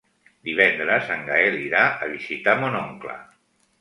Divendres 0.47 1.11
en 1.15 1.21
Gaël 1.29 1.57
irà 1.65 1.83
a 2.07 2.11
visitar 2.17 2.57
mon 2.63 2.79
oncle. 2.85 3.19